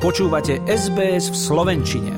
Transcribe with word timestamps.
Počúvate 0.00 0.64
SBS 0.64 1.28
v 1.28 1.36
Slovenčine. 1.36 2.12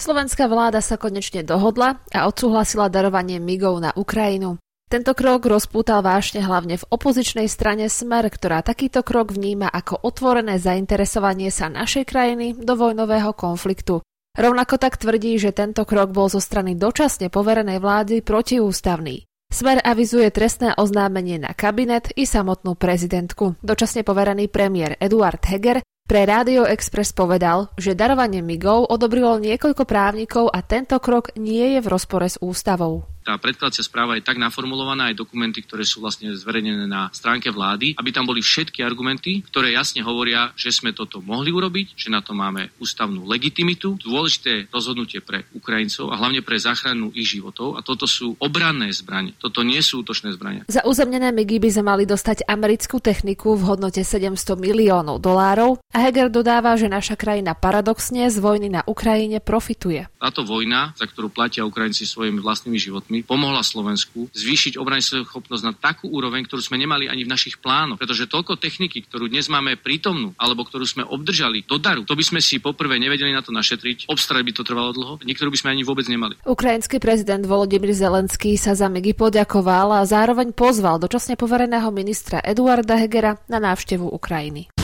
Slovenská 0.00 0.48
vláda 0.48 0.80
sa 0.80 0.96
konečne 0.96 1.44
dohodla 1.44 2.00
a 2.08 2.24
odsúhlasila 2.24 2.88
darovanie 2.88 3.36
migov 3.36 3.76
na 3.84 3.92
Ukrajinu. 3.92 4.56
Tento 4.88 5.12
krok 5.12 5.44
rozpútal 5.44 6.00
vášne 6.00 6.40
hlavne 6.40 6.80
v 6.80 6.88
opozičnej 6.88 7.52
strane 7.52 7.92
Smer, 7.92 8.32
ktorá 8.32 8.64
takýto 8.64 9.04
krok 9.04 9.36
vníma 9.36 9.68
ako 9.68 10.08
otvorené 10.08 10.56
zainteresovanie 10.56 11.52
sa 11.52 11.68
našej 11.68 12.08
krajiny 12.08 12.56
do 12.56 12.72
vojnového 12.80 13.36
konfliktu. 13.36 14.00
Rovnako 14.32 14.80
tak 14.80 14.96
tvrdí, 14.96 15.36
že 15.36 15.52
tento 15.52 15.84
krok 15.84 16.16
bol 16.16 16.32
zo 16.32 16.40
strany 16.40 16.80
dočasne 16.80 17.28
poverenej 17.28 17.76
vlády 17.76 18.24
protiústavný. 18.24 19.28
Smer 19.52 19.84
avizuje 19.84 20.32
trestné 20.32 20.72
oznámenie 20.80 21.44
na 21.44 21.52
kabinet 21.52 22.08
i 22.16 22.24
samotnú 22.24 22.72
prezidentku. 22.72 23.60
Dočasne 23.60 24.00
poverený 24.00 24.48
premiér 24.48 24.96
Eduard 24.96 25.44
Heger 25.44 25.84
pre 26.04 26.28
Radio 26.28 26.68
Express 26.68 27.16
povedal, 27.16 27.72
že 27.80 27.96
darovanie 27.96 28.44
migov 28.44 28.84
odobrilo 28.92 29.40
niekoľko 29.40 29.88
právnikov 29.88 30.52
a 30.52 30.60
tento 30.60 31.00
krok 31.00 31.32
nie 31.40 31.74
je 31.74 31.80
v 31.80 31.90
rozpore 31.90 32.28
s 32.28 32.36
ústavou 32.44 33.13
tá 33.24 33.40
predkladacia 33.40 33.80
správa 33.80 34.20
je 34.20 34.22
tak 34.22 34.36
naformulovaná, 34.36 35.08
aj 35.08 35.16
dokumenty, 35.16 35.64
ktoré 35.64 35.88
sú 35.88 36.04
vlastne 36.04 36.36
zverejnené 36.36 36.84
na 36.84 37.08
stránke 37.08 37.48
vlády, 37.48 37.96
aby 37.96 38.10
tam 38.12 38.28
boli 38.28 38.44
všetky 38.44 38.84
argumenty, 38.84 39.40
ktoré 39.48 39.72
jasne 39.72 40.04
hovoria, 40.04 40.52
že 40.54 40.68
sme 40.68 40.92
toto 40.92 41.24
mohli 41.24 41.48
urobiť, 41.48 41.96
že 41.96 42.12
na 42.12 42.20
to 42.20 42.36
máme 42.36 42.68
ústavnú 42.76 43.24
legitimitu, 43.24 43.96
dôležité 43.96 44.68
rozhodnutie 44.68 45.24
pre 45.24 45.48
Ukrajincov 45.56 46.12
a 46.12 46.20
hlavne 46.20 46.44
pre 46.44 46.60
záchranu 46.60 47.08
ich 47.16 47.32
životov. 47.32 47.80
A 47.80 47.80
toto 47.80 48.04
sú 48.04 48.36
obranné 48.36 48.92
zbranie. 48.92 49.32
Toto 49.40 49.64
nie 49.64 49.80
sú 49.80 50.04
útočné 50.04 50.36
zbranie. 50.36 50.68
Za 50.68 50.84
uzemnené 50.84 51.32
migy 51.32 51.56
by 51.56 51.70
sme 51.72 51.84
mali 51.96 52.04
dostať 52.04 52.44
americkú 52.44 53.00
techniku 53.00 53.56
v 53.56 53.72
hodnote 53.72 54.04
700 54.04 54.36
miliónov 54.60 55.24
dolárov 55.24 55.80
a 55.94 56.04
Heger 56.04 56.28
dodáva, 56.28 56.76
že 56.76 56.92
naša 56.92 57.16
krajina 57.16 57.56
paradoxne 57.56 58.28
z 58.28 58.36
vojny 58.36 58.68
na 58.68 58.82
Ukrajine 58.84 59.40
profituje. 59.40 60.10
Táto 60.20 60.44
vojna, 60.44 60.92
za 60.98 61.08
ktorú 61.08 61.32
platia 61.32 61.64
Ukrajinci 61.64 62.04
svojimi 62.04 62.42
vlastnými 62.42 62.76
životmi, 62.76 63.13
rokmi 63.14 63.22
pomohla 63.22 63.62
Slovensku 63.62 64.26
zvýšiť 64.34 64.74
obranickú 64.74 65.22
schopnosť 65.22 65.62
na 65.62 65.70
takú 65.70 66.10
úroveň, 66.10 66.42
ktorú 66.50 66.58
sme 66.58 66.82
nemali 66.82 67.06
ani 67.06 67.22
v 67.22 67.30
našich 67.30 67.62
plánoch. 67.62 68.02
Pretože 68.02 68.26
toľko 68.26 68.58
techniky, 68.58 69.06
ktorú 69.06 69.30
dnes 69.30 69.46
máme 69.46 69.78
prítomnú, 69.78 70.34
alebo 70.34 70.66
ktorú 70.66 70.82
sme 70.82 71.06
obdržali 71.06 71.62
do 71.62 71.78
daru, 71.78 72.02
to 72.02 72.18
by 72.18 72.24
sme 72.26 72.40
si 72.42 72.58
poprvé 72.58 72.98
nevedeli 72.98 73.30
na 73.30 73.44
to 73.44 73.54
našetriť, 73.54 74.10
obstarať 74.10 74.42
by 74.42 74.52
to 74.58 74.62
trvalo 74.66 74.90
dlho, 74.90 75.14
niektorú 75.22 75.54
by 75.54 75.58
sme 75.62 75.70
ani 75.78 75.86
vôbec 75.86 76.10
nemali. 76.10 76.34
Ukrajinský 76.42 76.98
prezident 76.98 77.46
Volodymyr 77.46 77.94
Zelenský 77.94 78.58
sa 78.58 78.74
za 78.74 78.90
Migy 78.90 79.14
poďakoval 79.14 80.02
a 80.02 80.08
zároveň 80.08 80.50
pozval 80.50 80.98
dočasne 80.98 81.38
povereného 81.38 81.86
ministra 81.94 82.42
Eduarda 82.42 82.98
Hegera 82.98 83.38
na 83.46 83.62
návštevu 83.62 84.10
Ukrajiny. 84.10 84.74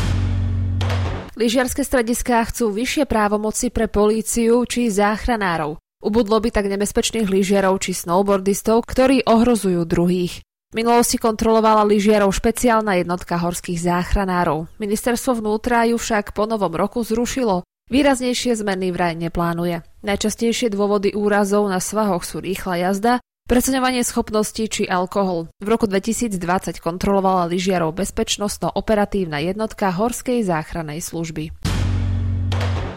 Lyžiarske 1.41 1.81
strediská 1.81 2.45
chcú 2.53 2.69
vyššie 2.69 3.09
právomoci 3.09 3.73
pre 3.73 3.89
políciu 3.89 4.61
či 4.69 4.93
záchranárov. 4.93 5.81
Ubudlo 6.01 6.41
by 6.41 6.49
tak 6.49 6.65
nebezpečných 6.65 7.29
lyžiarov 7.29 7.77
či 7.85 7.93
snowboardistov, 7.93 8.89
ktorí 8.89 9.21
ohrozujú 9.29 9.85
druhých. 9.85 10.41
V 10.73 10.75
minulosti 10.81 11.21
kontrolovala 11.21 11.85
lyžiarov 11.85 12.33
špeciálna 12.33 12.97
jednotka 13.05 13.37
horských 13.37 13.77
záchranárov. 13.77 14.65
Ministerstvo 14.81 15.37
vnútra 15.45 15.85
ju 15.85 16.01
však 16.01 16.33
po 16.33 16.49
novom 16.49 16.73
roku 16.73 17.05
zrušilo. 17.05 17.69
Výraznejšie 17.93 18.57
zmeny 18.57 18.97
vraj 18.97 19.13
neplánuje. 19.19 19.85
Najčastejšie 20.01 20.73
dôvody 20.73 21.13
úrazov 21.13 21.69
na 21.69 21.85
svahoch 21.85 22.25
sú 22.25 22.41
rýchla 22.41 22.87
jazda, 22.89 23.21
preceňovanie 23.51 24.01
schopností 24.01 24.71
či 24.71 24.87
alkohol. 24.87 25.51
V 25.59 25.69
roku 25.69 25.85
2020 25.91 26.81
kontrolovala 26.81 27.51
lyžiarov 27.51 27.93
bezpečnostno-operatívna 27.99 29.43
jednotka 29.43 29.91
Horskej 29.91 30.47
záchrannej 30.47 31.03
služby. 31.03 31.60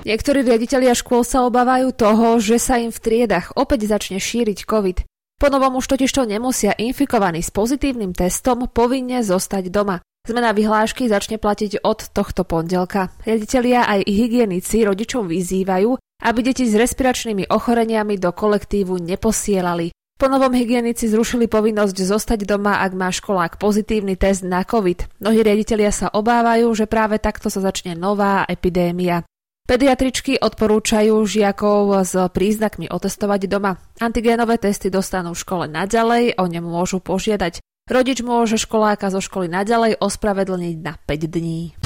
Niektorí 0.04 0.44
riaditeľia 0.44 0.92
škôl 1.00 1.24
sa 1.24 1.48
obávajú 1.48 1.96
toho, 1.96 2.36
že 2.44 2.60
sa 2.60 2.76
im 2.76 2.92
v 2.92 3.00
triedach 3.00 3.56
opäť 3.56 3.88
začne 3.88 4.20
šíriť 4.20 4.68
COVID. 4.68 5.08
Po 5.40 5.48
novom 5.48 5.80
už 5.80 5.96
totižto 5.96 6.28
nemusia 6.28 6.76
infikovaní 6.76 7.40
s 7.40 7.52
pozitívnym 7.52 8.12
testom 8.12 8.68
povinne 8.68 9.24
zostať 9.24 9.72
doma. 9.72 10.04
Zmena 10.24 10.56
vyhlášky 10.56 11.12
začne 11.12 11.36
platiť 11.36 11.84
od 11.84 12.00
tohto 12.16 12.48
pondelka. 12.48 13.12
Riaditeľia 13.28 13.84
aj 13.84 14.08
hygienici 14.08 14.88
rodičov 14.88 15.28
vyzývajú, 15.28 16.00
aby 16.00 16.40
deti 16.40 16.64
s 16.64 16.80
respiračnými 16.80 17.52
ochoreniami 17.52 18.16
do 18.16 18.32
kolektívu 18.32 19.04
neposielali. 19.04 19.92
Po 20.16 20.32
novom 20.32 20.56
hygienici 20.56 21.12
zrušili 21.12 21.52
povinnosť 21.52 21.98
zostať 22.08 22.48
doma, 22.48 22.80
ak 22.80 22.92
má 22.96 23.12
školák 23.12 23.60
pozitívny 23.60 24.16
test 24.16 24.48
na 24.48 24.64
COVID. 24.64 25.20
Mnohí 25.20 25.44
riaditeľia 25.44 25.92
sa 25.92 26.08
obávajú, 26.08 26.72
že 26.72 26.88
práve 26.88 27.20
takto 27.20 27.52
sa 27.52 27.60
začne 27.60 27.92
nová 27.92 28.48
epidémia. 28.48 29.28
Pediatričky 29.64 30.44
odporúčajú 30.44 31.24
žiakov 31.24 32.04
s 32.04 32.20
príznakmi 32.36 32.92
otestovať 32.92 33.48
doma. 33.48 33.80
Antigénové 33.96 34.60
testy 34.60 34.92
dostanú 34.92 35.32
v 35.32 35.40
škole 35.40 35.66
naďalej, 35.72 36.36
o 36.36 36.52
ne 36.52 36.60
môžu 36.60 37.00
požiadať. 37.00 37.64
Rodič 37.88 38.20
môže 38.28 38.60
školáka 38.60 39.08
zo 39.08 39.24
školy 39.24 39.48
naďalej 39.48 40.04
ospravedlniť 40.04 40.76
na 40.84 41.00
5 41.00 41.36
dní. 41.40 41.80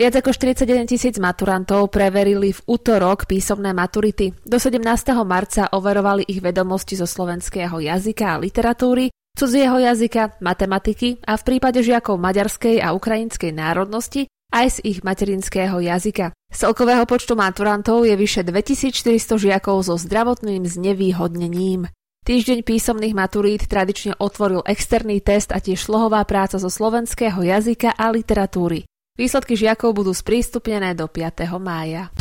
Viac 0.00 0.16
ako 0.16 0.32
41 0.32 0.88
tisíc 0.88 1.20
maturantov 1.20 1.92
preverili 1.92 2.56
v 2.56 2.60
útorok 2.72 3.28
písomné 3.28 3.76
maturity. 3.76 4.32
Do 4.40 4.56
17. 4.56 4.80
marca 5.28 5.68
overovali 5.76 6.24
ich 6.24 6.40
vedomosti 6.40 6.96
zo 6.96 7.04
slovenského 7.04 7.84
jazyka 7.84 8.32
a 8.32 8.40
literatúry, 8.40 9.12
cudzieho 9.36 9.76
jazyka, 9.76 10.40
matematiky 10.40 11.20
a 11.20 11.36
v 11.36 11.42
prípade 11.44 11.84
žiakov 11.84 12.16
maďarskej 12.16 12.80
a 12.80 12.96
ukrajinskej 12.96 13.52
národnosti 13.52 14.24
aj 14.50 14.66
z 14.76 14.78
ich 14.84 14.98
materinského 15.06 15.78
jazyka. 15.78 16.34
Z 16.50 16.56
celkového 16.66 17.06
počtu 17.06 17.38
maturantov 17.38 18.02
je 18.06 18.14
vyše 18.18 18.42
2400 18.42 19.38
žiakov 19.38 19.86
so 19.86 19.94
zdravotným 19.94 20.66
znevýhodnením. 20.66 21.86
Týždeň 22.20 22.66
písomných 22.68 23.16
maturít 23.16 23.64
tradične 23.64 24.12
otvoril 24.20 24.60
externý 24.68 25.24
test 25.24 25.56
a 25.56 25.58
tiež 25.62 25.80
slohová 25.80 26.20
práca 26.28 26.60
zo 26.60 26.68
slovenského 26.68 27.40
jazyka 27.40 27.96
a 27.96 28.12
literatúry. 28.12 28.84
Výsledky 29.16 29.56
žiakov 29.56 29.96
budú 29.96 30.12
sprístupnené 30.12 30.92
do 30.92 31.08
5. 31.08 31.48
mája. 31.56 32.12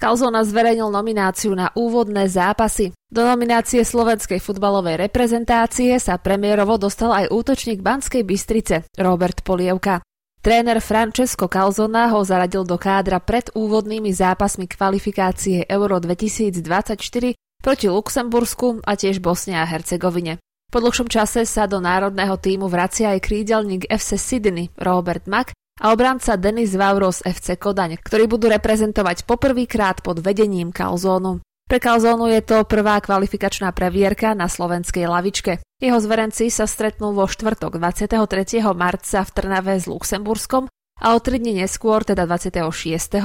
Kalzona 0.00 0.44
zverejnil 0.44 0.92
nomináciu 0.92 1.56
na 1.56 1.72
úvodné 1.72 2.28
zápasy. 2.28 2.92
Do 3.08 3.24
nominácie 3.24 3.80
slovenskej 3.80 4.36
futbalovej 4.36 5.00
reprezentácie 5.00 5.96
sa 5.96 6.20
premiérovo 6.20 6.76
dostal 6.76 7.08
aj 7.08 7.32
útočník 7.32 7.80
Banskej 7.80 8.20
Bystrice 8.20 8.84
Robert 9.00 9.40
Polievka. 9.40 10.04
Tréner 10.44 10.76
Francesco 10.84 11.48
Calzona 11.48 12.12
ho 12.12 12.20
zaradil 12.20 12.68
do 12.68 12.76
kádra 12.76 13.16
pred 13.16 13.48
úvodnými 13.56 14.12
zápasmi 14.12 14.68
kvalifikácie 14.68 15.64
Euro 15.72 15.96
2024 15.96 17.64
proti 17.64 17.86
Luxembursku 17.88 18.84
a 18.84 18.92
tiež 18.92 19.24
Bosne 19.24 19.56
a 19.56 19.64
Hercegovine. 19.64 20.36
Po 20.68 20.84
dlhšom 20.84 21.08
čase 21.08 21.48
sa 21.48 21.64
do 21.64 21.80
národného 21.80 22.36
týmu 22.36 22.68
vracia 22.68 23.16
aj 23.16 23.24
krídelník 23.24 23.88
FC 23.88 24.20
Sydney 24.20 24.68
Robert 24.76 25.24
Mack 25.32 25.56
a 25.80 25.96
obranca 25.96 26.36
Denis 26.36 26.76
Vauros 26.76 27.24
FC 27.24 27.56
Kodaň, 27.56 27.96
ktorí 28.04 28.28
budú 28.28 28.52
reprezentovať 28.52 29.24
poprvýkrát 29.24 30.04
pod 30.04 30.20
vedením 30.20 30.76
Calzónu. 30.76 31.40
Pre 31.64 31.80
Calzónu 31.80 32.28
je 32.28 32.44
to 32.44 32.60
prvá 32.68 33.00
kvalifikačná 33.00 33.72
previerka 33.72 34.36
na 34.36 34.52
slovenskej 34.52 35.08
lavičke. 35.08 35.64
Jeho 35.80 35.96
zverenci 35.96 36.52
sa 36.52 36.68
stretnú 36.68 37.16
vo 37.16 37.24
štvrtok 37.24 37.80
23. 37.80 38.60
marca 38.76 39.24
v 39.24 39.30
Trnave 39.32 39.80
s 39.80 39.88
Luxemburskom 39.88 40.68
a 41.00 41.06
o 41.16 41.18
tri 41.24 41.40
dni 41.40 41.64
neskôr, 41.64 42.04
teda 42.04 42.28
26. 42.28 42.68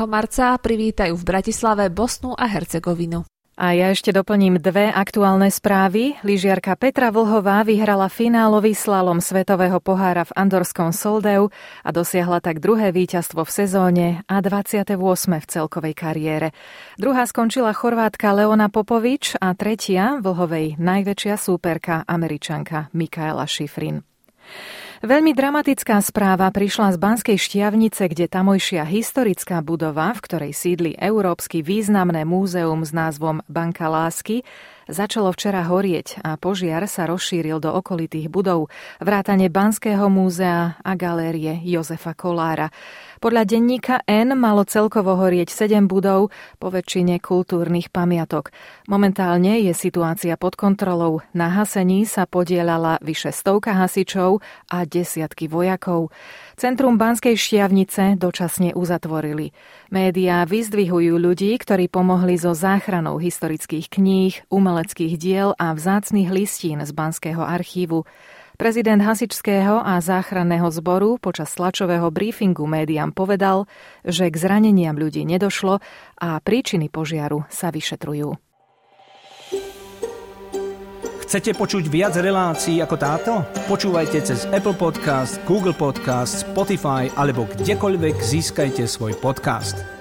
marca, 0.08 0.56
privítajú 0.56 1.20
v 1.20 1.28
Bratislave 1.28 1.92
Bosnu 1.92 2.32
a 2.32 2.48
Hercegovinu. 2.48 3.28
A 3.60 3.76
ja 3.76 3.92
ešte 3.92 4.16
doplním 4.16 4.56
dve 4.56 4.88
aktuálne 4.88 5.52
správy. 5.52 6.16
Lyžiarka 6.24 6.80
Petra 6.80 7.12
Vlhová 7.12 7.68
vyhrala 7.68 8.08
finálový 8.08 8.72
slalom 8.72 9.20
Svetového 9.20 9.84
pohára 9.84 10.24
v 10.24 10.32
Andorskom 10.32 10.96
Soldeu 10.96 11.52
a 11.84 11.90
dosiahla 11.92 12.40
tak 12.40 12.64
druhé 12.64 12.96
víťazstvo 12.96 13.44
v 13.44 13.52
sezóne 13.52 14.08
a 14.32 14.40
28. 14.40 14.96
v 15.44 15.46
celkovej 15.52 15.92
kariére. 15.92 16.56
Druhá 16.96 17.28
skončila 17.28 17.76
chorvátka 17.76 18.32
Leona 18.32 18.72
Popovič 18.72 19.36
a 19.44 19.52
tretia 19.60 20.24
Vlhovej 20.24 20.80
najväčšia 20.80 21.36
súperka 21.36 22.08
Američanka 22.08 22.88
Mikaela 22.96 23.44
Šifrin. 23.44 24.08
Veľmi 25.00 25.32
dramatická 25.32 26.04
správa 26.04 26.52
prišla 26.52 26.92
z 26.92 26.98
Banskej 27.00 27.40
Štiavnice, 27.40 28.12
kde 28.12 28.28
tamojšia 28.28 28.84
historická 28.84 29.64
budova, 29.64 30.12
v 30.12 30.20
ktorej 30.28 30.52
sídli 30.52 30.92
Európsky 31.00 31.64
významné 31.64 32.28
múzeum 32.28 32.84
s 32.84 32.92
názvom 32.92 33.40
Banka 33.48 33.88
lásky, 33.88 34.44
začalo 34.90 35.30
včera 35.30 35.64
horieť 35.70 36.26
a 36.26 36.36
požiar 36.36 36.84
sa 36.90 37.06
rozšíril 37.06 37.62
do 37.62 37.70
okolitých 37.72 38.28
budov, 38.28 38.74
vrátane 38.98 39.48
Banského 39.48 40.10
múzea 40.10 40.82
a 40.82 40.92
galérie 40.98 41.62
Jozefa 41.64 42.18
Kolára. 42.18 42.74
Podľa 43.20 43.44
denníka 43.46 44.02
N 44.10 44.34
malo 44.34 44.66
celkovo 44.66 45.14
horieť 45.20 45.52
7 45.52 45.86
budov, 45.86 46.34
po 46.58 46.68
väčšine 46.72 47.22
kultúrnych 47.22 47.94
pamiatok. 47.94 48.50
Momentálne 48.90 49.60
je 49.62 49.76
situácia 49.76 50.40
pod 50.40 50.58
kontrolou. 50.58 51.22
Na 51.36 51.52
hasení 51.52 52.08
sa 52.10 52.26
podielala 52.26 52.98
vyše 53.04 53.30
stovka 53.30 53.76
hasičov 53.76 54.42
a 54.72 54.88
desiatky 54.88 55.52
vojakov. 55.52 56.10
Centrum 56.60 57.00
Banskej 57.00 57.40
šiavnice 57.40 58.20
dočasne 58.20 58.76
uzatvorili. 58.76 59.52
Média 59.92 60.44
vyzdvihujú 60.44 61.16
ľudí, 61.16 61.56
ktorí 61.56 61.88
pomohli 61.88 62.36
so 62.36 62.52
záchranou 62.56 63.20
historických 63.20 63.88
kníh, 63.88 64.34
umeleckých 64.80 65.20
diel 65.20 65.52
a 65.60 65.76
vzácných 65.76 66.32
listín 66.32 66.80
z 66.80 66.96
Banského 66.96 67.44
archívu. 67.44 68.08
Prezident 68.56 69.04
Hasičského 69.04 69.84
a 69.84 70.00
záchranného 70.00 70.72
zboru 70.72 71.20
počas 71.20 71.52
tlačového 71.52 72.08
briefingu 72.08 72.64
médiám 72.64 73.12
povedal, 73.12 73.68
že 74.08 74.32
k 74.32 74.40
zraneniam 74.40 74.96
ľudí 74.96 75.28
nedošlo 75.28 75.84
a 76.24 76.40
príčiny 76.40 76.88
požiaru 76.88 77.44
sa 77.52 77.76
vyšetrujú. 77.76 78.40
Chcete 81.28 81.52
počuť 81.60 81.84
viac 81.92 82.16
relácií 82.16 82.80
ako 82.80 82.96
táto? 82.96 83.34
Počúvajte 83.68 84.24
cez 84.24 84.48
Apple 84.48 84.80
Podcast, 84.80 85.44
Google 85.44 85.76
Podcast, 85.76 86.48
Spotify 86.48 87.12
alebo 87.20 87.52
kdekoľvek 87.52 88.16
získajte 88.16 88.88
svoj 88.88 89.20
podcast. 89.20 89.99